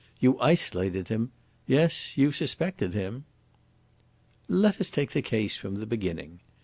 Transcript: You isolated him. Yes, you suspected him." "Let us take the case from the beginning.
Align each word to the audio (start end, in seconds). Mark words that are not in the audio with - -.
You 0.19 0.39
isolated 0.39 1.09
him. 1.09 1.29
Yes, 1.67 2.17
you 2.17 2.31
suspected 2.31 2.95
him." 2.95 3.25
"Let 4.47 4.81
us 4.81 4.89
take 4.89 5.11
the 5.11 5.21
case 5.21 5.57
from 5.57 5.75
the 5.75 5.85
beginning. 5.85 6.39